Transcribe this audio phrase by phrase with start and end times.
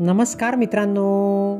[0.00, 1.56] नमस्कार मित्रांनो.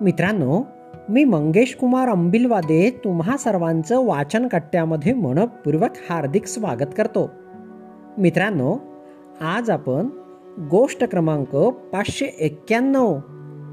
[0.00, 0.62] मित्रांनो
[1.08, 7.30] मी मंगेश कुमार अंबिलवादे तुम्हा सर्वांचं वाचन कट्ट्यामध्ये मनपूर्वक हार्दिक स्वागत करतो.
[8.18, 8.76] मित्रांनो
[9.40, 10.08] आज आपण
[10.70, 13.18] गोष्ट क्रमांक पाचशे एक्क्याण्णव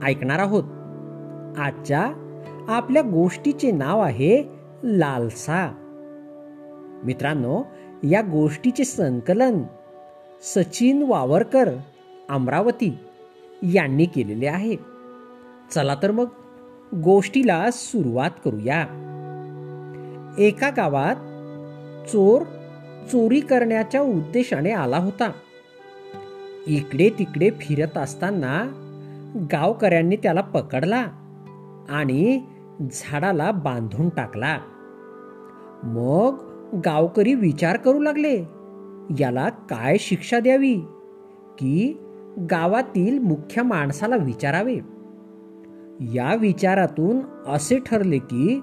[0.04, 0.64] ऐकणार आहोत.
[1.60, 2.12] आजच्या
[2.68, 4.50] आपल्या गोष्टीचे नाव आहे
[4.84, 5.72] लालसा.
[7.04, 7.64] मित्रांनो
[8.04, 9.64] या गोष्टीचे संकलन
[10.42, 11.70] सचिन वावरकर
[12.30, 12.98] अमरावती
[13.74, 14.76] यांनी केलेले आहे.
[15.72, 16.26] चला तर मग
[17.04, 18.82] गोष्टीला सुरुवात करूया.
[20.38, 21.16] एका गावात
[22.08, 22.42] चोर
[23.12, 25.32] चोरी करण्याच्या उद्देशाने आला होता.
[26.68, 28.82] इकडे तिकडे फिरत असताना
[29.52, 31.06] गावकऱ्यांनी त्याला पकडला
[31.90, 32.42] आणि
[32.92, 34.58] झाडाला बांधून टाकला.
[35.84, 36.36] मग
[36.86, 38.44] गावकरी विचार करू लागले.
[39.20, 40.76] याला काय शिक्षा द्यावी?
[41.60, 42.05] की
[42.38, 44.76] गावातील मुख्य माणसाला विचारावे.
[46.00, 48.62] या विचारातून असे ठरले की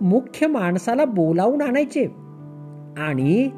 [0.00, 2.04] मुख्य माणसाला बोलावून आणायचे
[2.98, 3.50] आणि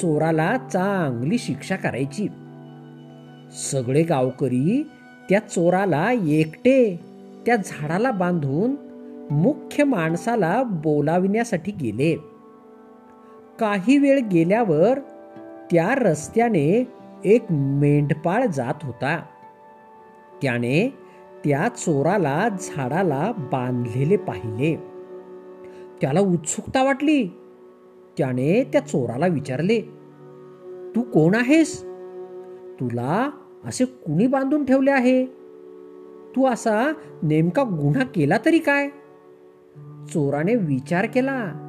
[0.00, 2.28] चोराला चांगली शिक्षा करायची.
[3.72, 4.86] सगळे गावकरी
[5.28, 7.00] त्या चोराला एकटे
[7.46, 8.70] त्या झाडाला बांधून
[9.30, 12.16] मुख्य माणसाला बोलाविण्यासाठी गेले.
[13.60, 14.98] काही वेळ गेल्यावर
[15.70, 19.22] त्या रस्त्याने एक मेंढपाळ जात होता.
[20.42, 20.98] त्याने
[21.44, 24.76] त्या चोराला झाडाला बांधलेले पाहिले.
[26.00, 27.26] त्याला उत्सुकता वाटली.
[28.18, 29.80] त्याने त्या चोराला विचारले
[30.96, 31.82] तू कोण आहेस?
[32.80, 33.30] तुला
[33.64, 35.26] असे कुणी बांधून ठेवले आहे?
[36.36, 38.88] तू असा नेमका गुन्हा केला तरी काय?
[40.08, 41.66] चोराने विचार केला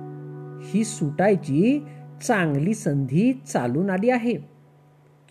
[0.63, 1.85] ही सुटायची
[2.27, 4.50] चांगली संधी चालून आली आहे.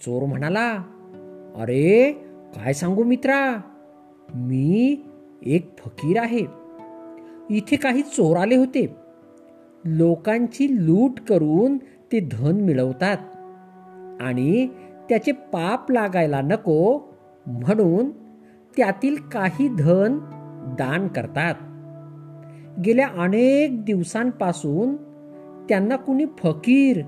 [0.01, 0.73] चोर म्हणाला
[1.57, 2.13] अरे
[2.57, 3.61] काय सांगू मित्रा?
[4.35, 5.03] मी
[5.43, 6.47] एक फकीर आहे.
[7.51, 8.97] इथे काही चोर आले होते.
[9.85, 13.19] लोकांची लूट करून ते धन मिळवतात
[14.23, 14.69] आणि
[15.09, 17.01] त्याचे पाप लागायला नको
[17.47, 18.11] म्हणून
[18.77, 20.19] त्यातील काही धन
[20.79, 21.55] दान करतात.
[22.85, 24.97] गेल्या अनेक दिवसांपासून
[25.69, 27.01] त्यांना कुणी फकीर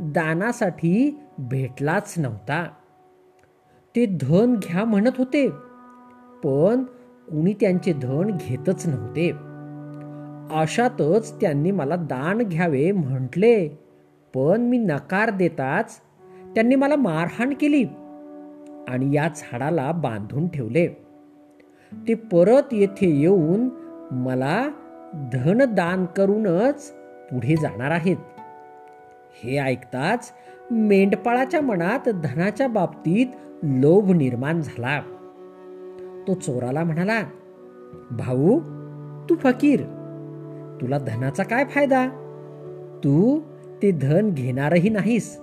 [0.00, 2.66] दानासाठी भेटलाच नव्हता.
[3.96, 5.48] ते धन घ्या म्हणत होते
[6.44, 6.82] पण
[7.30, 9.30] कुणी त्यांचे धन घेतच नव्हते.
[10.54, 13.68] अशातच त्यांनी मला दान घ्यावे म्हटले
[14.34, 16.00] पण मी नकार देताच
[16.54, 17.84] त्यांनी मला मारहाण केली
[18.88, 20.86] आणि या झाडाला बांधून ठेवले.
[21.92, 23.68] ते परत येथे येऊन
[24.10, 24.68] मला
[25.32, 26.90] धन दान करूनच
[27.30, 28.16] पुढे जाणार आहेत.
[29.42, 30.32] हे ऐकताच
[30.70, 33.26] मेंढपाळाच्या मनात धनाच्या बाबतीत
[33.62, 35.00] लोभ निर्माण झाला.
[36.28, 37.22] तो चोराला म्हणाला
[38.10, 38.60] भाऊ
[39.28, 39.80] तू फकीर.
[40.80, 42.08] तुला धनाचा काय फायदा?
[43.04, 43.40] तू
[43.82, 45.38] ते धन घेणारही नाहीस.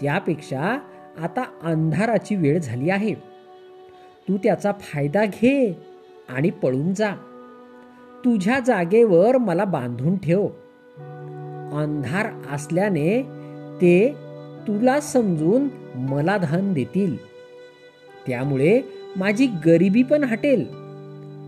[0.00, 0.78] त्यापेक्षा
[1.22, 3.14] आता अंधाराची वेळ झाली आहे.
[4.28, 5.82] तू त्याचा फायदा घे
[6.28, 7.10] आणि पळून जा.
[8.24, 10.46] तुझ्या जागेवर मला बांधून ठेव.
[11.74, 13.26] अंधार असल्याने
[13.80, 14.14] ते
[14.66, 17.16] तुला समजून मला धन देतील.
[18.26, 18.80] त्यामुळे
[19.16, 20.64] माझी गरिबी पण हटेल.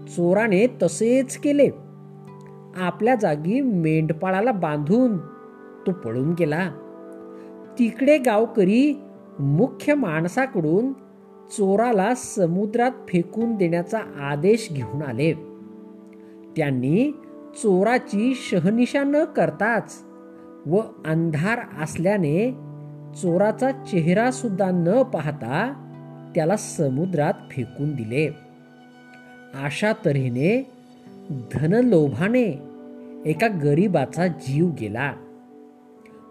[0.06, 1.70] चोराने तसेच केले.
[2.76, 5.16] आपल्या जागी मेंढपाळाला बांधून
[5.86, 6.70] तो पळून गेला.
[7.78, 9.00] तिकडे गावकरी
[9.38, 10.92] मुख्य माणसाकडून
[11.50, 15.32] चोराला समुद्रात फेकून देण्याचा आदेश घेऊन आले.
[16.56, 17.10] त्यांनी
[17.56, 20.04] चोराची शहनिशा न करताच
[20.66, 22.50] व अंधार असल्याने
[23.22, 25.82] चोराचा चेहरा सुद्धा न पाहता
[26.34, 28.26] त्याला समुद्रात फेकून दिले.
[29.64, 30.70] अशा तऱ्हेने
[31.52, 32.62] धनलोभाने
[33.26, 35.12] एका गरीबाचा जीव गेला.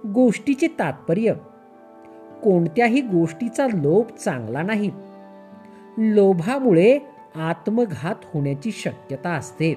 [0.06, 1.34] गोष्टीचे तात्पर्य
[2.44, 4.92] कोणत्याही गोष्टीचा लोभ चांगला नाही.
[5.98, 7.00] लोभामुळे
[7.36, 9.74] आत्मघात होण्याची शक्यता असते.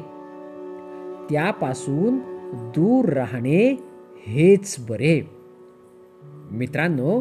[1.30, 2.18] त्यापासून
[2.52, 3.87] दूर राहणे
[4.26, 5.20] हेच बरे.
[6.50, 7.20] मित्रांनो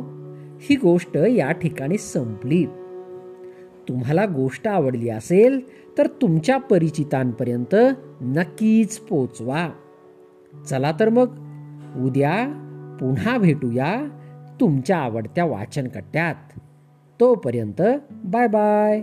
[0.60, 2.66] ही गोष्ट या ठिकाणी संपली.
[3.88, 5.60] तुम्हाला गोष्ट आवडली असेल
[5.98, 7.76] तर तुमच्या परिचितांपर्यंत
[8.22, 9.70] नक्कीच पोचवा.
[10.70, 11.28] चला तर मग
[12.06, 12.64] उद्या
[13.00, 14.08] पुन्हा भेटूया
[14.60, 16.60] तुमच्या आवडत्या वाचनकट्ट्यात.
[17.20, 19.02] तोपर्यंत बाय बाय.